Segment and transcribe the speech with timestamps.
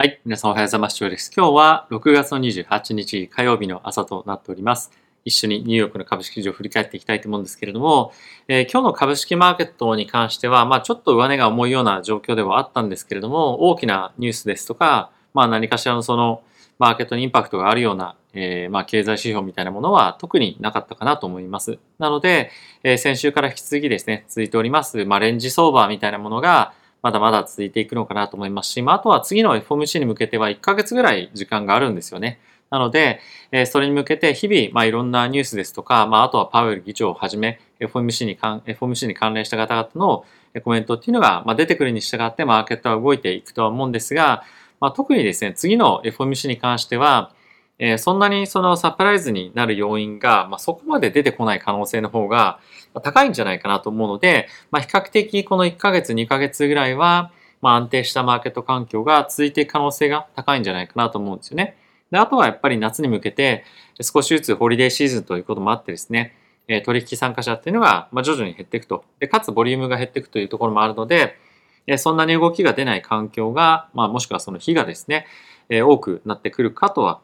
[0.00, 0.20] はい。
[0.24, 0.96] 皆さんおはようございます。
[1.00, 4.92] 今日は6月の28日火曜日の朝となっております。
[5.24, 8.12] 一緒にニューヨークの株式市場を振り返っていきたいと思うんですけれども、
[8.46, 16.42] えー、今日の株式マーケットに関しては、まあちょっと上値が重いような状況ではあったんですけれども、大きなニュースですとか、まあ何かしらのその
[16.78, 21.80] マーケットにインパクトがあるような、えー、まあ経済指標みたいなものは特になかったかなと思います。
[21.98, 22.52] なので、
[22.84, 26.72] えー、先週から引き続きですね、続いております、まあレンジ相場みたいなものが、
[27.02, 32.40] まだまだ続いていくのかなと思いますし、まあ、あとは次の FOMC に向けては1ヶ月ぐらい時間があるんですよね。
[32.70, 40.24] なので、えそれに向けて日々、まあ、いろんなニュースですとか、まあ、あとはパウエル議長をはじめ、FOMC に関 FOMC に関連した方々の
[40.62, 44.44] コメントっていうのが、まあ、出てくるに従ってマーケットは動いていくとは思うんですが、
[44.80, 47.32] まあ、特にですね、次の FOMC に関しては、
[47.78, 52.58] えー、そんなにそのサプライズになる要因が、まあ、そこまで出てこない可能性の方が
[53.02, 61.76] 高いんじゃないかなと思うので、まあ、比較的この1ヶ月、2ヶ月ぐらいは、まあ、安定したマーケット環境が続いていく可能性が高いんじゃないかなと思うんですよね。
[62.10, 63.64] であとはやっぱり夏に向けて
[64.00, 66.34] 少しずつホリデーシーズンということもあってですね
[66.68, 69.04] え、取引参加者っていうのが徐々に減っていくと。
[69.18, 71.38] で、かつボリュームが減っていくというところもあるので、
[71.86, 75.26] えそんなに動きが出ない環境が、まあ、もしくはその日がですね
[75.70, 77.20] え、多くなってくるかとは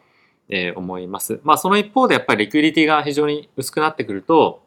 [0.48, 1.40] え思います。
[1.42, 4.62] まあ、その一方でやっぱりリクイリティが非常に薄くなってくると、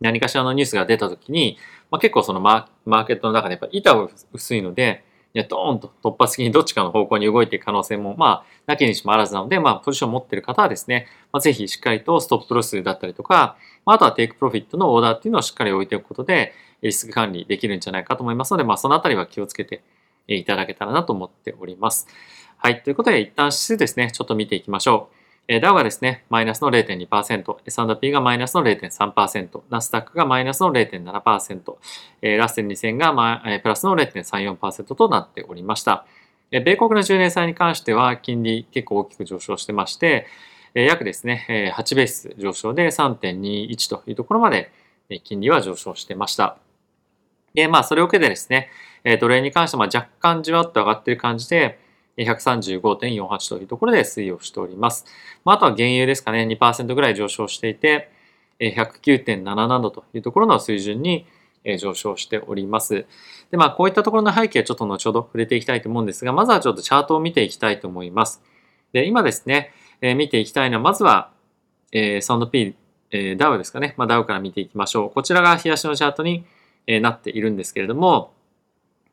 [0.00, 1.58] 何かしらのニュースが出たときに、
[1.90, 19.82] まあ、結構そのマーケットの中でやっぱ板が薄いので、いやドーンと突発的にどっちかの方向に動いていく可能性も、まあ、なきにしもあらずなので、まあ、ポジションを持っている方はですね、まあ、ぜひしっかりとストップロスだったりとか、まあとはテイクプロフィットのオーダーっていうのをしっかり置いておくことで、リスク管理できるんじゃないかと思いますので、まあ、そのあたりは気をつけて
[20.26, 22.08] いただけたらなと思っております。
[22.58, 22.82] はい。
[22.82, 25.16] ということで、一旦指数ですね、ちょっと見ていきましょう。
[25.48, 31.76] えダウがですね、マイナスの0.2%、S&P がマイナスの0.3%、ナスダックがマイナスの0.7%、
[32.22, 36.04] えラッセル2000が、まえプラスの0.34%となっておりました。
[36.50, 40.26] え米国の10年債に関しては金利結構大きく上昇してまして、
[40.74, 44.72] え約ですね、8ベース上昇で3.21というところまで
[45.22, 46.56] 金利は上昇してました。
[47.54, 48.68] で、まあ、それを受けてですね、
[49.20, 51.78] 奴隷に関しては若干じわっと上がっている感じで、
[52.16, 55.04] 135.48というところで推移をしております。
[55.44, 58.10] まあ、あとは原油ですかね、2%ぐらい上昇していて、
[58.60, 61.26] 109.77度というところの水準に
[61.78, 63.06] 上昇しております。
[63.50, 68.42] で、まあ、こういったところの背景、ちょっと後ほど触れていきたいと思うんですが、まずはちょっとチャートを見ていきたいと思います。
[68.92, 71.30] で、今ですね、え見ていきたいのは、まずは、
[71.92, 72.76] えー、S&P、
[73.10, 73.94] えー、ダウですかね。
[73.96, 75.10] まあ、ダウから見ていきましょう。
[75.10, 76.44] こちらが冷やしのチャートに、
[76.88, 78.32] えなっているんですけれども、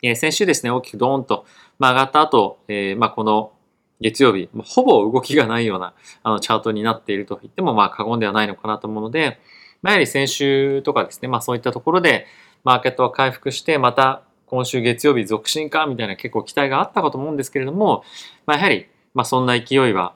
[0.04, 1.46] え先週ですね、大きくドーンと
[1.80, 3.54] 上がった後、え、ま、この
[4.02, 5.94] 月曜日、ほぼ動きがないような
[6.24, 9.40] あのチャートになっていると言ってもまあ過言ではないのかなと思うので、
[9.82, 12.28] まあ、やはり先週とかですね、まあそういったところで
[12.66, 18.04] マーケットは回復して、また今週月曜日続伸かみたいな結構期待があったかと思うんですけれども、
[18.46, 20.16] まあ、やはりまそんな勢いは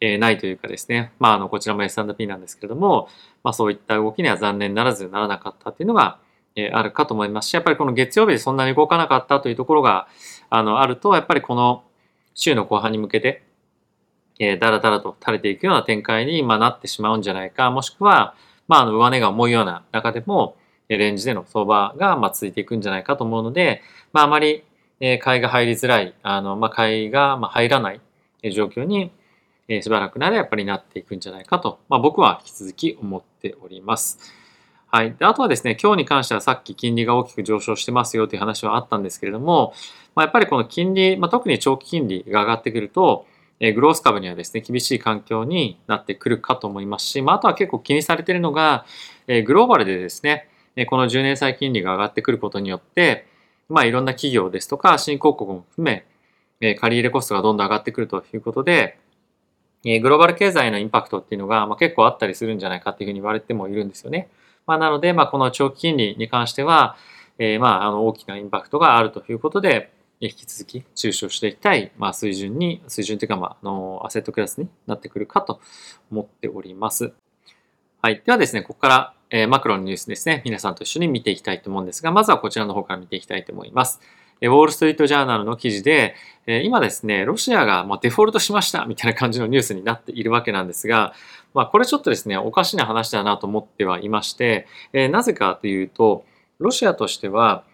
[0.00, 3.08] えないというかですね、まあ、あのこちらも S&P なんですけれども、
[3.42, 6.18] まあ、そういった動きには残念ならずならなかったっていうのが、
[6.58, 10.08] えあるかと思いますし、やっぱりこの月曜日でそんなに動かなかったというところが、
[10.50, 11.84] あの、あると、やっぱりこの
[12.34, 13.44] 週の後半に向けて、
[14.40, 18.34] えー、だらだらと垂れていくような展開に、ま、なってしまうんじゃないか、もしくは、
[18.66, 20.56] まあ、あの、上値が重いような中でも、
[20.88, 23.82] レンジでの相場が、ま、続いていくんじゃないかと思うので、
[24.12, 24.64] まあ、あまり、
[25.00, 28.00] え、買いが入りづらい、あの、まあ、買いが、ま、入らない
[28.52, 29.12] 状況に、
[29.68, 34.18] え、しばらくならやっぱりなっていくんじゃないかと、まあ、僕は引き続き思っております。
[34.90, 35.14] はい。
[35.18, 39.74] で、あとはですね、今日に関してはさっき金利が大きく上昇してますよという話はあったんですけれども、
[40.14, 43.26] まあ、やっぱりこの金利、まあ、特に長期金利が上がってくると、
[43.60, 48.86] えグロース株にはですね、厳しい環境になってくるかと思いますし、まあ、あとは結構気にされているのが、
[49.26, 50.48] えグローバルでですね、
[50.86, 53.26] この10年債金利が上がってくることによって、
[53.68, 55.84] まあ、いろんな企業ですとか、新興国も含
[56.60, 58.96] め、借り入れコストがどんどん上がってくるということで、
[59.84, 64.28] グローバル経済のインパクトっていうのが、ま、結構あったりするんじゃないかっていうふうに言われてもいるんですよね。
[64.68, 66.96] まあ、なので、まあ、この長期金利に関しては、
[67.38, 69.90] えー、まあ、あの大きなインパクトがあるということで、
[70.20, 75.60] 引き続き注視をしていきたい、まあ、水準に、水準というか、まあ、あの、アセットクラスになってくるかと
[76.12, 77.12] 思っております。
[78.02, 78.22] はい。
[78.24, 84.00] ではですね、ここから、えー、マクロのニュースですね、皆さんと一緒に見ていきたいと思うんですが、まずはこちらの方から見ていきたいと思います。
[84.40, 86.14] ウォール・ストリート・ジャーナルの記事で、
[86.46, 91.12] 今ですね、ロシアがデフォルトしましたみたいな感じのニュースになっているわけなんですが、
[91.54, 94.66] まあ、これちょっとですね、おかしな話だなと思ってはいまして、
[95.10, 96.24] なぜかというと、
[96.58, 97.64] ロシアとしては、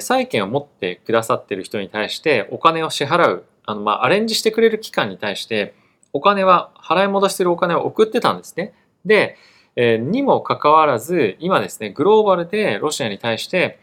[0.00, 5.74] 債権を持ってくださっている人に対してお金を支払う、あのまあアレンジしてくれる機関に対して、
[6.12, 8.72] お金は、払い戻してるお金を送ってたんですね。
[9.04, 9.36] で、
[9.76, 13.78] にもかかわらず、今ですね、グローバルでロシアに対して、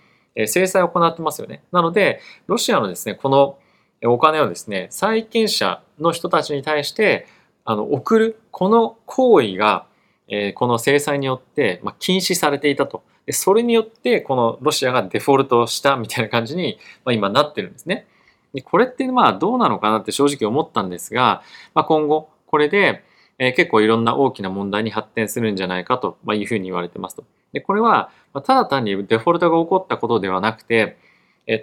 [0.45, 1.63] 制裁を行ってますよね。
[1.72, 3.57] なので、ロシアのですね、この
[4.04, 7.25] お金をですね、債権者の人たちに対して
[7.66, 9.88] あの送る、この行為が、
[10.28, 13.04] え、この制裁によって、ま、禁止されていたと。
[13.25, 18.07] でそれによってこのロシアがデフォルトしたみたいな感じに、ま、今なってるんですね。
[18.54, 21.44] でこれってまあどうなのかなって正直思ったんですが、
[21.74, 23.04] まあ、今後これで、
[23.38, 27.25] え、結構いろんな大きな問題に発展するんじゃないかというふうに言われてますと。
[27.53, 30.97] でこれはただ単にデフォルトが起こったことではなくて、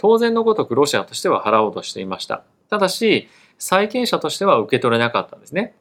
[0.00, 2.42] 当然のごとくロシアとしては払おうとしていました。
[2.70, 3.28] ただし
[3.58, 5.75] 債権者としては受け取れなかったんですね。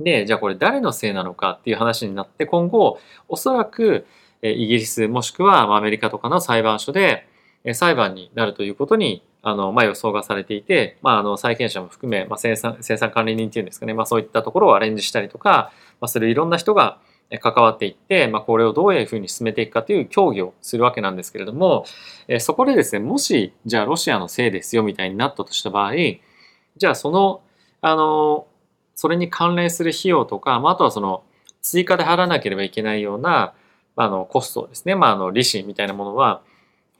[0.00, 4.06] で、じゃあこれ誰のせいなのかっていう話になって今後おそらく
[4.42, 7.26] イギリスもしくはアメリカとかの裁判所で
[7.74, 16.98] 裁判になるということにあの、まあ、予想がされていて、まあ、あの債権者も含め、まあ、生産生産管理人っていうんですかね、まあ、そういったところをアレンジしたりとか、まあ、それいろんな人が
[17.38, 21.84] 関わっていって、まあ、これをどういうふうに進めていくかという協議をするわけなんですけれども、
[22.26, 27.42] えそこでですねもしじゃあロシアのせいですよみたいになったとした場合じゃあその
[27.80, 28.46] あの
[28.94, 31.22] それに関連する費用とか、まあ、とはその
[31.62, 33.54] 追加で払わなければいけないような
[33.96, 36.42] あのコストですね、まあ、あの利子みたいなものは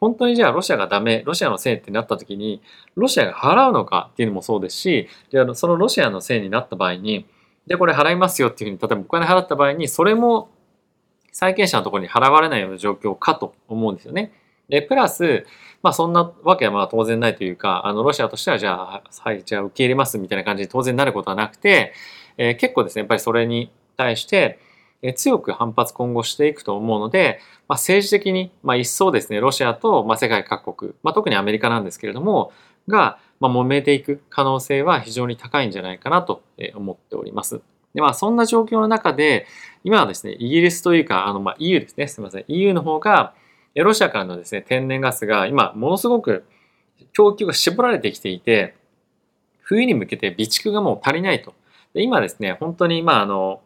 [0.00, 2.62] 本当にじゃあロシアがダメロシアのせいってなった時に
[2.96, 7.26] ロシアが払うのかっていうのもそうですしじゃあそのロシアのせいになった場合に
[7.66, 10.50] でこれ払いますよっていうふうに例えばお金払った場合にそれも
[11.32, 14.32] 債権者のところに払われないような状況かと思うんですよね。
[14.68, 15.46] でプラス
[15.82, 21.92] まあそんなわけはまあ当然ないというか、あのロシアとしてはじゃあ、はい、じゃあ受け入れますみたいな感じで当然なることはなくて、
[22.36, 24.58] えー、結構ですね、やっぱりそれに対して、
[25.02, 32.52] え強く反発今後していくと思うので、まあ、政治的に、まあ、一層ですね、ロシアと、まあ、世界各国、まあ、特にアメリカなんですけれども、
[32.86, 36.42] が、まあ、揉めていく可能性は非常に高いんじゃないかなと
[36.74, 37.60] 思っております。
[37.94, 39.46] で、まあ、そんな状況の中で、
[39.82, 43.34] 今はですね、イギリスというか、あの、まあ、EU ですね、すみません、EU の方が、
[43.74, 46.44] ロシアからのですね、天然ガスが今、ものすごく
[47.12, 48.74] 供給が絞られてきていて、
[49.62, 51.54] 冬に向けて備蓄がもう足りないと。
[51.94, 53.62] で今ですね、本当に、まあ、あの、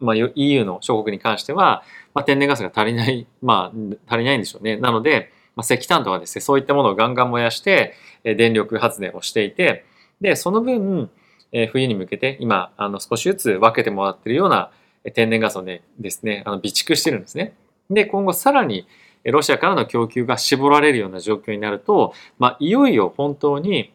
[0.00, 1.82] まあ、EU の諸国に関しては、
[2.14, 4.76] まあ、天然ガスが足りない、まあ、足りないんでしょうね。
[4.76, 9.84] なので、まあ、石炭とかですね、そういったものをガンガン燃やして、電力発電をしていて、
[10.20, 11.10] で、その分、
[11.50, 14.70] え冬に向けて今、あの、少しずつ分けてもらってるような
[15.14, 17.54] 天然ガスをね、ですね、あの備蓄してるんですね。
[17.90, 18.86] で、今後さらに
[19.24, 23.92] ロシアからの供給が絞られるような状況になると、まあ、いよいよ本当に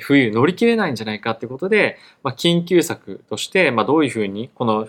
[0.00, 4.88] 冬乗り切れないんじゃないかってことで、まあ、緊急策として、まあ、どういうふうにこの、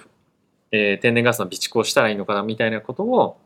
[0.72, 3.38] えー、天然ガスの備蓄をしたらいいのかなみたいなことを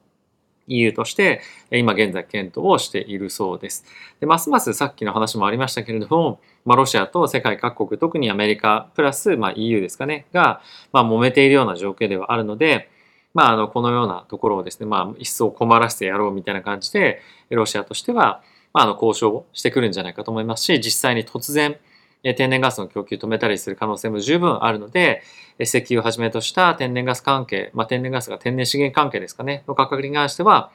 [0.69, 3.86] EU として今現在検討をしているそうです。
[4.19, 10.62] でますますさっきの話もありましたけれども、まあ、ロシアと世界各国特にアメリカプラス、まあ、EU ですかねが、
[10.92, 12.89] まあ、揉めているような状況ではあるので、
[13.33, 18.42] まあ、あのこのようなところをですね、まあ、一層困らせてやろうみたいな感じでロシアとしては、
[18.74, 21.77] まあ、あの交渉をしてくるんじゃないかと思いますし実際に突然
[22.24, 25.21] 天然ガスの供給止めたりする可能性も十分あるので
[25.60, 30.71] 石油をはじめとした天然ガス関係、まあ、天然ガスが天然資源関係ですかねの価格に関しては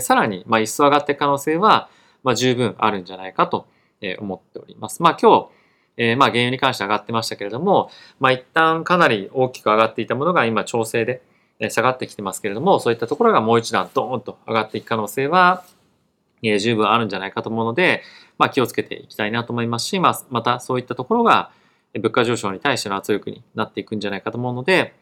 [0.00, 1.88] さらにまあ一層上がっていく可能性は
[2.22, 3.66] まあ十分あるんじゃないかと
[4.18, 5.02] 思っております。
[5.02, 5.48] まあ今日
[5.96, 7.90] え、まあ原油に関して上がってましたけれども、
[8.20, 11.22] まあ一旦かなり大きく上がっていたものが今調整で、
[11.70, 15.64] 下がってきてますけれども、そういったところがもう一段ドーンと上がっていく可能性は、
[16.48, 18.02] え十分あるんじゃないかと思うので、
[18.38, 21.50] まあ、気をつけていきたいなと思いますし、まあ、またそういったところが
[21.94, 24.94] 物価上昇に対しての圧力になっていくんじゃないかと思うので、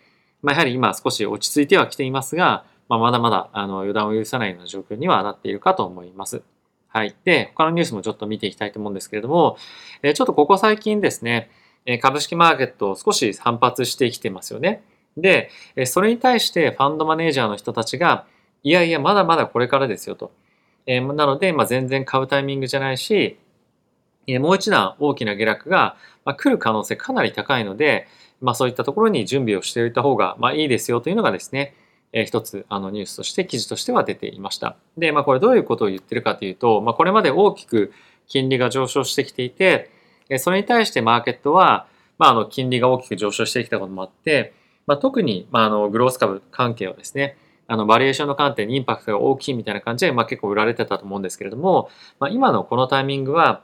[0.43, 6.43] まあ、やはり今少し落ち着いてはきていますが、まあ、まだまだあの予断を許さないような状況にはなっているかと思います。
[6.89, 7.17] はい。
[7.25, 9.57] で、他のニュースもちょっと見ていきたいと思うんですけれども、
[10.03, 11.51] えちょっとここ最近ですね、
[12.03, 14.85] 株式マーケットを少し反発してきてますよね。
[15.17, 15.51] で、
[15.87, 18.27] それに対してファンドマネージャーの人たちが、
[18.63, 20.31] いやいや、まだまだこれからですよと。
[20.87, 23.39] えー、なので、まあ、全然買うタイミングじゃないし、
[24.27, 28.07] えー、もう一段大きな下落が、まあ、来る可能性かなり高いので、
[28.41, 31.75] まあ、そういったところに準備をしておいた方が、まあ、いいですよというのがですね、
[32.13, 34.77] えー、一つあのニュースとして記事としては出ていました。
[34.97, 37.93] で、まあ、これどういうことを言ってるかというと、まあ、これまで大きく
[38.27, 39.91] 金利が上昇してきていて、
[40.39, 41.87] それに対してマーケットは、
[42.19, 44.55] まあ、あの金利が大きく上昇してきたこともあって、
[44.87, 47.37] まあ、特に、まあ、あのグロース株関係はですね、
[47.67, 53.63] あのバリエーションの観点にインパクトが大きいみたいな感じで、まあ、結構売られてたと思うんですけれども、まあ、今のこのタイミングは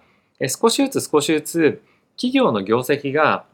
[0.48, 1.82] 少しずつ少しずつ
[2.16, 3.44] 企業の業績が、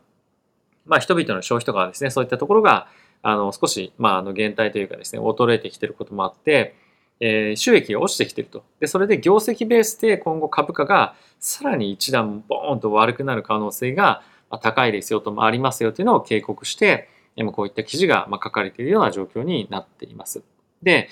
[0.85, 2.89] まあ、人々の消費とかですねそういったところが
[3.23, 6.77] あの少し、まあ、あの減退というかですね衰えてきてることもあって、
[7.19, 8.65] えー、収益が落ちてきてると。
[8.79, 14.23] でそれで業績ベースで今後株価がさらに一段ボーンと悪くなる可能性が
[14.63, 17.09] 高いですよともありますよというのを警告して
[17.53, 20.43] こういった記事が書かれているような状況になっています。
[20.83, 21.09] で、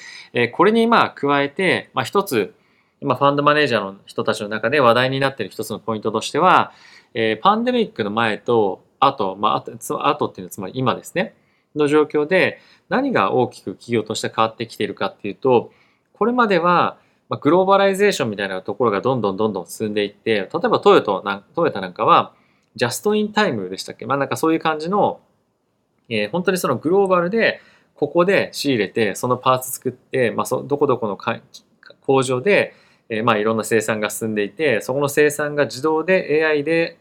[0.52, 2.54] これにまあ加えて、まあ、一つ
[3.00, 6.72] 今ファンドマネージャーの人たちの中で話題になっている一つのポイントとしては、
[7.14, 11.34] え、パンデミックの前と後、まあ、後後っていうのはつまり今ですね、
[11.76, 15.72] の状況で何が大きく企業として変わってきているかっていうと、
[16.12, 22.34] これまではま、 globalization みたいなところがどんどんどんどん進んでいって、例えばトヨタなんトヨタなんかは、
[22.76, 24.04] ジャストインタイムでしたっけ？
[24.04, 25.20] まあなんかそういう感じの、
[26.08, 27.60] えー、本当にそのグローバルで、
[27.94, 31.16] ここで仕入れて、そのパーツ作って、まあそ、どこどこの
[32.06, 32.74] 工場で、
[33.08, 36.98] えー、まあいろんな生産が進んでいて、そこの生産が自動で AI で、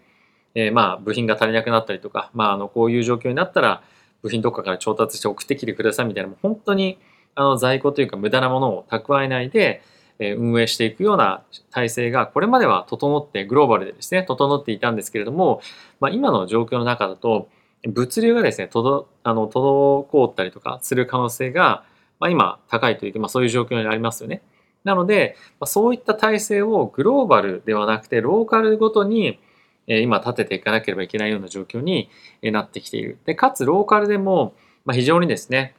[0.55, 3.83] えー、まあ部品が足りなくなったりとか、まああのこういう状況になったら、
[4.21, 6.97] 部品どっかから調達して送ってきてくださいみたいな、もう本当に
[7.35, 9.81] あの在庫というか無駄なものを蓄えないで、
[10.19, 15.61] 運営していくような体制がこれまでは整ってグローバルでですね整っていたんですけれども、
[15.99, 17.49] まあ、今の状況の中だと
[17.87, 21.83] 物流がですね滞あの滞ったりとかする可能性が、
[22.19, 24.41] まあ、今高いというか、まあ、そういう状況にありますよね。
[24.83, 29.39] なので、まあ、そういった体制をグローバルではなくてローカルごとに
[29.87, 32.09] え今立てていかなければいけないような状況に
[32.41, 33.17] なってきている。
[33.25, 34.53] でかつローカルでも
[34.85, 35.75] まあ非常にですね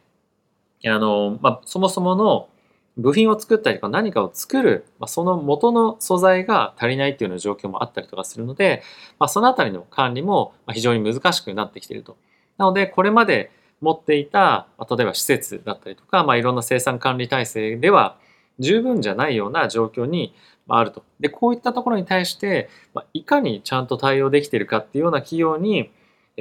[0.84, 2.49] あの、まあ、そもそもの
[2.96, 8.82] 部品を作ったりとか何かを作る、まあ、その元の素材が足りないっていうような状況もあったりとかするので、
[9.18, 12.16] まあ、そのあたりの管理も非常に難しくなってきていると。
[12.56, 18.16] なので、これまで持っていた、例えば施設だったりとか、まあ、いろんな生産管理体制では
[18.60, 20.32] 十分じゃないような状況に
[20.68, 21.02] あると。
[21.18, 25.90] で、こういったところに対してま、いかにちゃんと対応できているかっていうような企業に、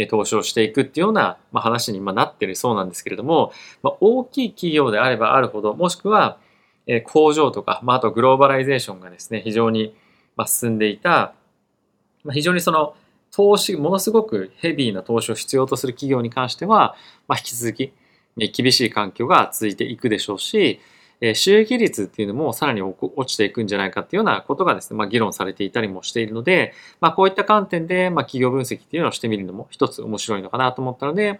[0.10, 6.38] 投資をしていくっていうような話になってるそうなんですけれども、大きい企業であればあるほど、もしくは
[7.06, 9.96] 工場とか、まあ、とグローバライゼーションがですね、非常に
[10.46, 11.34] 進んでいた、
[12.32, 12.96] 非常にその
[13.32, 16.96] 投資、ものすごくヘビーな投資を必要とする企業に関しては、
[17.28, 17.94] ま、引き続き
[18.36, 20.80] 厳しい環境が続いていくでしょうし、
[21.34, 31.40] 収益率っていうのもさらに落ちていくんじゃないかっていうようなことがですね、まあ、議論されていたりもしているので、まあ、こういった観点で、まあ、企業分析っていうのをしてみるのも一つ面白いのかなと思ったので、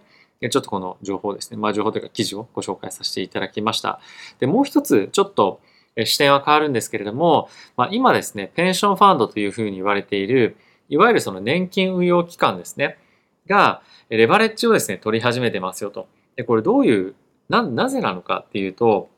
[0.50, 4.00] ちょっとこの情報ですね、まあ、情報というか記事をご紹介させていただきました。
[4.40, 5.62] で、もう一つ、ちょっと
[6.06, 10.58] 視点は変わるんですけれども、まあ、今ですね、ペンションファンドというふうに言われている、
[10.90, 12.98] いわゆるその年金運用機関ですね、
[13.48, 16.08] が、レバレッジをですね、取り始めてますよと。
[16.36, 17.16] で、これどういう、
[17.50, 19.10] な、なぜなのかっていうと、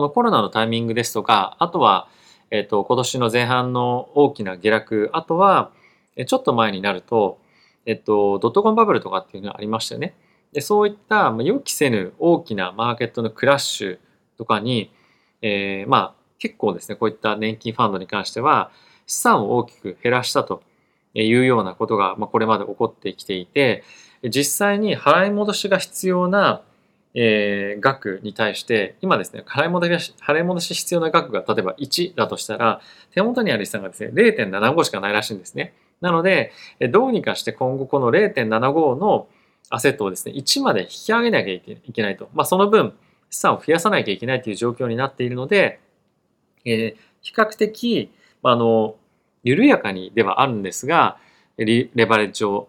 [0.00, 2.08] このコロナのタイミングですとか、あとは、
[2.50, 5.72] えっ、と、今年の前半の大きな下落、あとは、
[6.26, 7.38] ちょっと前になると、
[7.84, 10.14] えっと、ドットコンバブルとかっていうのがありましたよね。
[10.52, 13.98] でそういった予期せぬ大きなマーケットのクラッシュ
[14.36, 14.90] とかに、
[15.42, 18.72] えー、まあ結構ですね、こういった年金ファンドに関しては
[19.06, 20.62] 資産を大きく減らしたと
[21.14, 23.84] いうようなことが、まあ、これまで起こってきていて、
[24.24, 26.62] 実際に払い戻しが必要な、
[27.14, 32.80] えー、額に対して、今ですね、払い戻し、払い戻し必要な額が例えば1だとしたら、
[33.12, 35.74] 手元にある資産がですね、0.75しかないらしいんですね。
[36.00, 36.52] なので、
[36.90, 39.28] どうにかして今後この0.75の
[39.70, 42.28] アセットをですね、1まで引き上げなきゃいけないと。
[42.32, 42.94] まあ、その分、
[43.30, 45.80] 資産を増やさなきゃいけないという状況になっているので、
[46.64, 48.10] えー、比較的、
[48.42, 48.96] あの、
[49.44, 51.18] 緩やかにではあるんですが、
[51.56, 52.68] レバレッジを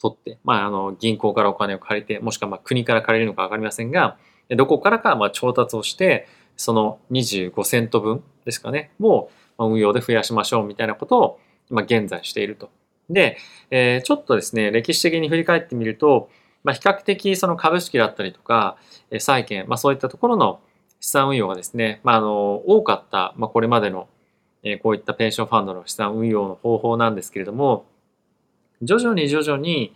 [0.00, 4.18] 取って、まあ、あの、銀行からお金を借りて、もしくはまあ国から借りるのかわかりませんが、
[4.50, 12.70] どこからかまあ調達をして、その25セント分ですかね、も運用で増やしましょうみたいなことを、まあ、現在していると。
[13.10, 13.36] で、
[13.70, 16.28] え、ちょっとですね、歴史的に振り返ってみると、
[16.64, 18.76] まあ、比較的その株式だったりとか、
[19.18, 20.60] 債券、まあ、そういったところの
[21.00, 24.08] 資産運用がですね、まあ、あの多かった、まあ、これまでの、
[24.82, 27.86] こういったペンションファンドの資産運用の方法なんですけれども、
[28.82, 29.94] 徐々に徐々に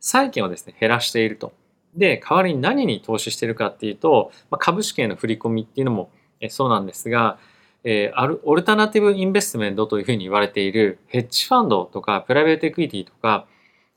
[0.00, 1.52] 債券をですね、減らしていると。
[1.94, 6.10] で、代わりに何に投資してるかっていうと、まあ、株式への振り込みっていうのも
[6.48, 7.38] そうなんですが、
[7.84, 13.46] えー、アルオルタナティブインベストメントというふうに言われているヘッジファンドとかプライベートエクイティとか、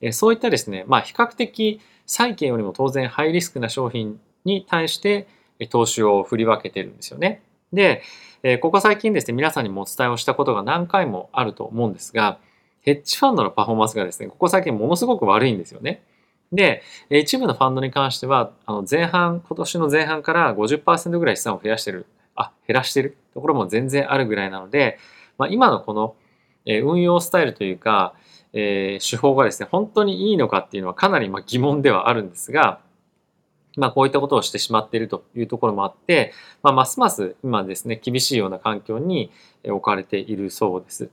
[0.02, 5.28] えー、そういったですね、まあ比較的債券よりも当然ハイリスクな商品に対して
[5.70, 7.42] 投資を振り分けてるんですよね。
[7.74, 8.02] で、
[8.44, 12.40] えー、ここ最近ですね、皆さんにもお伝えをしたことが何回もあると思うんですが、
[12.82, 16.04] ヘッジファンドのパフォーマンスがですね、ここ最近ものすごく悪いんですよね。
[16.52, 24.98] で、一部のファンドに関しては、あの前半、今年の前半から50%ぐらい資産を増やしてるあ減らしてるところも全然あるぐらいなので、
[25.38, 26.16] まあ、今のこの、
[26.66, 28.14] 運用スタイルというか、
[28.54, 32.80] えー、手法がですね本当にいいのかっていうのはかなりま疑問ではあるんですが、
[33.78, 39.32] まあ、こういったことをしてしまっているというところもあって、まあ、ますます今ですね厳しいような環境に
[39.66, 41.10] 置かれているそうです。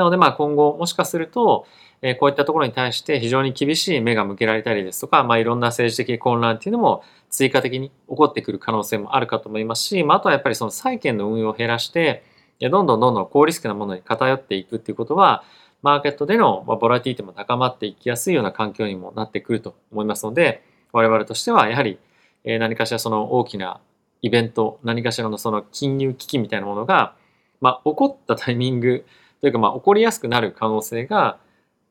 [0.00, 1.66] なのでまあ今後もしかすると、
[2.00, 12.24] えこういったところに対して非常に厳しい目が向けられたりですとか、まあ、いろんな政治的混乱っていうのも追加的に起こってくる可能性もあるかと思いますし、まあ、あとはやっぱりその債券の運用を減らして、
[12.58, 15.44] どんどんどんどん高リスクなものに偏っていくっていうことは、
[15.82, 21.98] マーケットでのボラティティも高まっていきやすいような環境にもなってくると思いますので、我々としてはやはり
[22.44, 23.80] 何かしらその大きな
[24.22, 27.14] イベント、何かしらのその金融危機みたいなものが、
[27.60, 29.04] まあ、起こったタイミング
[29.40, 31.38] というか、まあ、起こりやすくなる可能性が、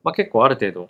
[0.04, 0.88] まあ、結構ある程度、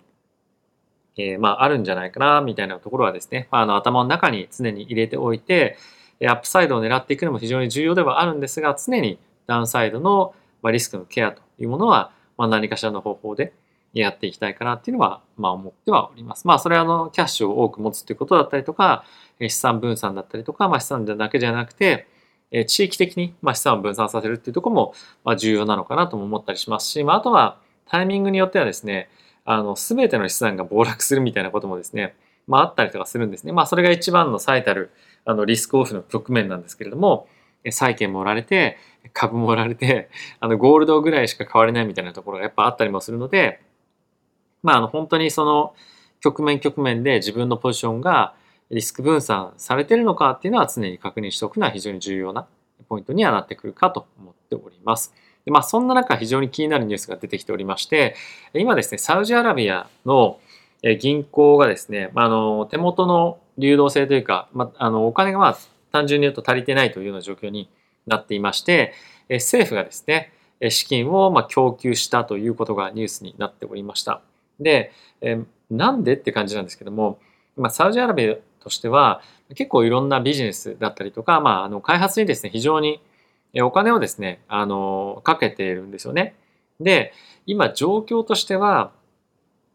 [1.17, 5.77] えー、まあ、あるんじゃないかな、みたいなところはですね、まあ、あの頭の中に常に入れておいて、
[6.23, 10.33] アップサイドを狙っていくのも非常に重要ではあるんですが、常にダウンサイドの
[10.71, 13.53] リスクのケアというものは、まあ、何かしらの方法で
[13.93, 16.47] やっていきたいかなっていうのは、まあ、思ってはおります。
[16.47, 19.03] まあ、それはあの、キャッシュを多く持つということだったりとか、
[19.39, 22.07] 資産分散だったりとか、まあ、資産だけじゃなくて、
[22.51, 24.93] え地域的にま資産を分散させるっていうとこも
[25.23, 29.09] ま重要なのかなとも思ったりしますし、まあ、あとはタイミングによってはですね、
[29.45, 32.15] あの、すべての資産が暴落するみたいなこともですね、
[32.47, 33.51] まあ、あったりとかするんですね。
[33.51, 34.91] まあ、それが一番の最たる、
[35.25, 37.27] あの、リスクオフの局面なんですけれども、
[37.69, 38.77] 債券も売られて、
[39.13, 43.61] 株も売られて、あの、ゴールドぐらいしか買われないみたいなところがやっぱあったりもするので、
[44.63, 45.73] まあ、あの、本当にその、
[46.21, 48.35] 局面局面で自分のポジションが
[48.71, 52.47] リスク分散されてるのかっていうのは常に確認しておくのは非常に重要な
[52.87, 55.13] ポイントにはなってくるかと思っております。
[55.45, 58.15] でまあ、そんな中非常に気になるニュースが出てきておりまして、
[58.53, 60.39] 今ですね、サウジアラビアの
[60.99, 65.57] 銀行がですね、まあ、の手元の流動性というか、まあ、あのお金がまあ
[65.91, 67.69] 単純に言うと足りてないというような状況に
[68.07, 68.93] なっていまして、
[69.29, 70.31] 政府がですね、
[70.69, 74.21] 資金をま供給したということがニュースになっておりました。
[74.59, 75.39] で、え
[75.71, 77.19] なんでって感じなんですけども、
[77.57, 79.21] まあ、サウジアラビアとしては
[79.55, 83.01] 結構いろんなビジネスだったりとか、まあ、あの開発にですね非常に
[83.61, 86.35] お金をですねあのかけているんですよね。
[86.79, 87.13] で
[87.45, 88.91] 今状況としては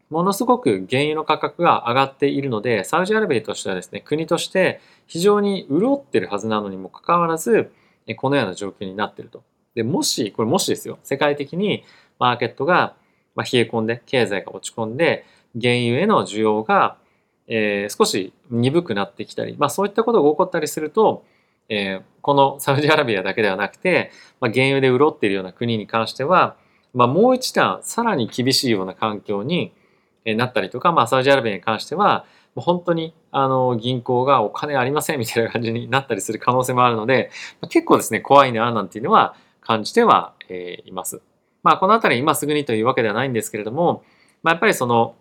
[0.09, 7.71] ものすごく原油の価格が上がっているのでサウジアラビアとしてはですね国として非常に潤ってるはずなのにもかかわらず
[8.15, 9.43] このような状況になっていると。
[9.75, 11.83] でもしこれもしですよ世界的に
[12.19, 12.95] マーケットが
[13.35, 15.25] 冷え込んで経済が落ち込んで
[15.59, 16.97] 原油への需要が
[17.47, 21.23] えー、少し鈍くなってきたり、まあ、そういったことが起こったりすると、
[21.69, 26.57] えー、このサウジアラビアだけではなくて、まあ、原油で潤っているような国に関しては、
[26.93, 29.73] まあ、もう一段さらに厳しいような環境に
[30.25, 37.29] なったりとか、まあ、サウジアラビアに関しては本当にあの銀行がお金ありません みたいな感じになったりする可能性もあるので、
[37.61, 41.21] まあ、結構ですね怖いななんていうのは感じては、えー、います。
[41.63, 44.03] まあ、この辺り今すぐにというわけではないんですけれども、
[44.41, 45.15] まあ、やっぱりその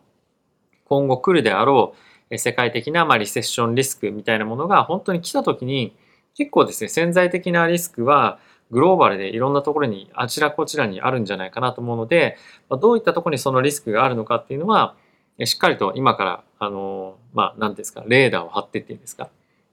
[0.84, 1.98] 今後来るであろう
[2.30, 5.96] 世界的なまリセッションリスクみたいなものが本当に来た時に
[6.34, 8.38] 結構ですね潜在的なリスクは
[8.70, 12.36] グローバルでいろんなところにあちらこちらにあるんじゃないかなと思うので
[12.68, 14.96] どういったところにそのリスクがあるのかっていうのは
[15.44, 19.30] しっかりと今からあのまあ何ですかレーダーを張ってっていうんですか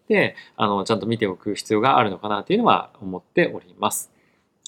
[0.07, 4.12] であのちゃんと見ておく必要があるのかなというのは思っております。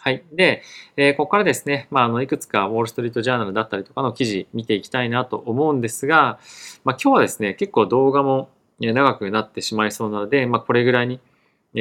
[0.05, 0.23] はい。
[0.31, 0.61] で、
[0.97, 6.37] えー、ここからですね、まあ、あの、いくつかウォール・ストリート・ジャーナルだったりとかの記事見ていきたいなと思うんですが、
[6.83, 11.19] まあ、今日はですね、結構動画も長くなってしまいそうなので、まあ、これぐらいに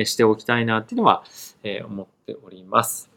[0.07, 1.23] しておきたいなっていうのは、
[1.65, 3.11] えー、思っております。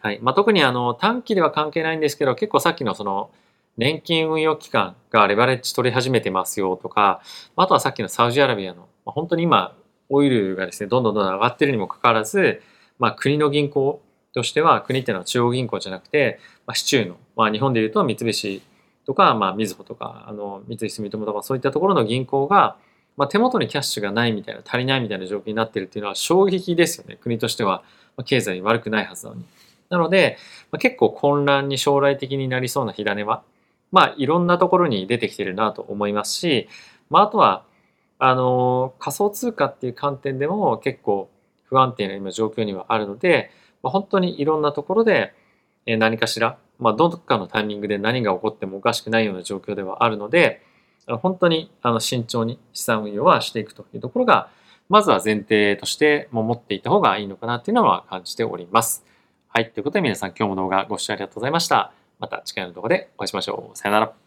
[0.00, 0.18] はい。
[0.20, 3.30] まあ、特にあの、短期では関係ないんですけど、結構さっきのその、
[3.78, 7.22] 年金運用機関がレバレッジ取り始めてますよとか、
[7.56, 9.74] あとはさっきのサウジアラビアの、まあ、本当に今、
[10.10, 12.60] オイルがですね、どんどんどんどん上がってるにもかかわらず、
[12.98, 18.62] まあ、国の銀行としては国っていうのは中央銀行じゃなくて、まあ、市中の、まあ、日本でいうと三菱
[19.06, 22.76] とか、まあ、みずほとかあの三井住友とかそういったところの銀行が、
[23.16, 27.82] まあ、手元にキャッシュがないみたいな足りないみたいな状況になっているっていうのは衝撃ですよね国としては、
[28.16, 29.44] まあ、経済悪くないはずなのに。
[29.88, 30.38] なので、
[30.70, 33.42] まあ、結構混乱に将来的になりそうな火種は、
[33.90, 36.68] まあ、いろんなところに出てきてるなと思いますし、
[37.08, 37.64] まあ、あとは
[38.20, 41.28] あの仮想通貨っていう観点でも結構
[41.64, 43.50] 不安定な今状況にはあるので、
[43.82, 45.34] まあ、本当にいろんなところで
[45.86, 50.62] 何かしら、まあ、どっかのタイミングで何が起こってもおかしくないような状況ではあるので、
[51.06, 54.50] 本当にあの慎重に資産運用はしていくというところが、
[54.88, 59.04] まずは前提としても持っていた方がいいのかなというのは感じております。
[59.48, 59.70] はい。
[59.70, 61.92] ということで皆さん今日も動画ご視聴ありがとうございました。
[62.18, 63.78] また次回の動画でお会いしましょう。
[63.78, 64.19] さよなら。